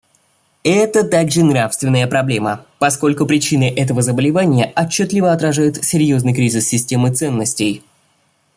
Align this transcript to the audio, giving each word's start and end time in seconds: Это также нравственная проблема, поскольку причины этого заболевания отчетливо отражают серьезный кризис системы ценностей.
Это 0.63 1.03
также 1.07 1.43
нравственная 1.43 2.07
проблема, 2.07 2.65
поскольку 2.79 3.27
причины 3.27 3.71
этого 3.71 4.01
заболевания 4.01 4.73
отчетливо 4.75 5.31
отражают 5.31 5.85
серьезный 5.85 6.33
кризис 6.33 6.67
системы 6.67 7.13
ценностей. 7.13 7.83